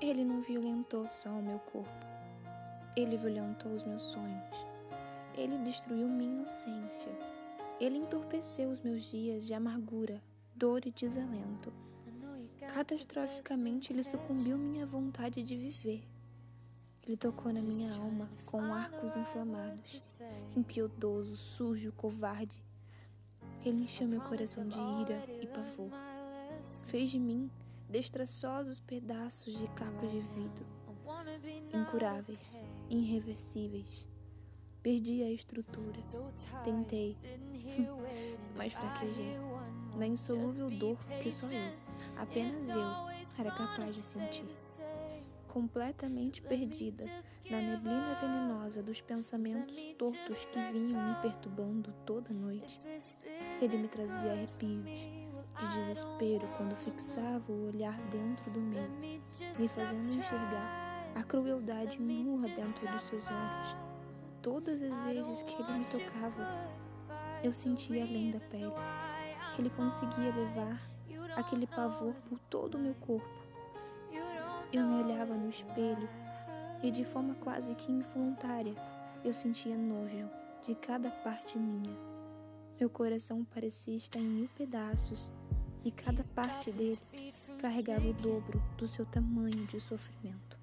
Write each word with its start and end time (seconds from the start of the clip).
Ele 0.00 0.24
não 0.24 0.40
violentou 0.40 1.06
só 1.06 1.28
o 1.28 1.42
meu 1.42 1.58
corpo, 1.58 2.06
ele 2.96 3.18
violentou 3.18 3.70
os 3.72 3.84
meus 3.84 4.00
sonhos. 4.00 4.66
Ele 5.36 5.58
destruiu 5.58 6.08
minha 6.08 6.38
inocência. 6.38 7.12
Ele 7.78 7.98
entorpeceu 7.98 8.70
os 8.70 8.80
meus 8.80 9.04
dias 9.04 9.46
de 9.46 9.52
amargura, 9.52 10.22
dor 10.54 10.86
e 10.86 10.90
desalento. 10.90 11.70
Catastroficamente, 12.72 13.92
ele 13.92 14.02
sucumbiu 14.02 14.56
minha 14.56 14.86
vontade 14.86 15.42
de 15.42 15.56
viver. 15.56 16.02
Ele 17.06 17.16
tocou 17.16 17.52
na 17.52 17.60
minha 17.60 17.94
alma 17.94 18.28
com 18.46 18.60
arcos 18.72 19.16
inflamados, 19.16 20.18
impiedoso, 20.56 21.36
sujo, 21.36 21.92
covarde. 21.92 22.62
Ele 23.64 23.82
encheu 23.82 24.08
meu 24.08 24.20
coração 24.22 24.66
de 24.66 24.78
ira 24.78 25.24
e 25.42 25.46
pavor. 25.46 25.90
Fez 26.86 27.10
de 27.10 27.18
mim 27.18 27.50
destroçosos 27.90 28.78
pedaços 28.78 29.58
de 29.58 29.66
cacos 29.68 30.10
de 30.12 30.20
vidro, 30.20 30.64
incuráveis, 31.74 32.62
irreversíveis. 32.88 34.08
Perdi 34.80 35.22
a 35.22 35.30
estrutura. 35.30 35.98
Tentei, 36.64 37.16
mas 38.56 38.72
fraquejei. 38.72 39.36
Na 39.96 40.06
insolúvel 40.06 40.70
dor 40.70 40.98
que 41.22 41.30
só 41.30 41.46
eu, 41.52 41.74
apenas 42.16 42.68
eu, 42.68 42.80
era 43.38 43.50
capaz 43.50 43.94
de 43.94 44.02
sentir. 44.02 44.46
Completamente 45.48 46.40
perdida 46.40 47.04
na 47.50 47.60
neblina 47.60 48.14
venenosa 48.20 48.82
dos 48.82 49.00
pensamentos 49.00 49.76
tortos 49.98 50.44
que 50.46 50.72
vinham 50.72 51.08
me 51.08 51.20
perturbando 51.20 51.92
toda 52.06 52.32
noite, 52.32 52.78
ele 53.60 53.76
me 53.76 53.88
trazia 53.88 54.32
arrepios 54.32 55.29
de 55.60 55.74
desespero 55.74 56.48
quando 56.56 56.74
fixava 56.76 57.52
o 57.52 57.68
olhar 57.68 57.98
dentro 58.10 58.50
do 58.50 58.60
meu, 58.60 58.88
me 59.58 59.68
fazendo 59.68 60.08
enxergar 60.08 61.12
a 61.14 61.22
crueldade 61.22 62.00
nua 62.00 62.48
dentro 62.48 62.86
dos 62.88 63.02
seus 63.04 63.24
olhos 63.26 63.90
Todas 64.42 64.82
as 64.82 65.04
vezes 65.04 65.42
que 65.42 65.54
ele 65.62 65.80
me 65.80 65.84
tocava, 65.84 66.48
eu 67.44 67.52
sentia 67.52 68.02
além 68.04 68.30
da 68.30 68.40
pele. 68.40 68.72
Ele 69.58 69.68
conseguia 69.68 70.34
levar 70.34 70.80
aquele 71.36 71.66
pavor 71.66 72.14
por 72.26 72.38
todo 72.50 72.76
o 72.76 72.78
meu 72.78 72.94
corpo. 72.94 73.28
Eu 74.72 74.86
me 74.86 75.02
olhava 75.02 75.34
no 75.34 75.50
espelho 75.50 76.08
e, 76.82 76.90
de 76.90 77.04
forma 77.04 77.34
quase 77.34 77.74
que 77.74 77.92
involuntária, 77.92 78.74
eu 79.22 79.34
sentia 79.34 79.76
nojo 79.76 80.30
de 80.62 80.74
cada 80.74 81.10
parte 81.10 81.58
minha. 81.58 81.94
Meu 82.78 82.88
coração 82.88 83.44
parecia 83.44 83.96
estar 83.96 84.20
em 84.20 84.24
mil 84.24 84.48
pedaços 84.56 85.34
e 85.84 85.90
cada 85.90 86.22
parte 86.34 86.70
dele 86.70 86.98
carregava 87.60 88.06
o 88.06 88.12
dobro 88.12 88.62
do 88.76 88.86
seu 88.86 89.06
tamanho 89.06 89.66
de 89.66 89.80
sofrimento. 89.80 90.59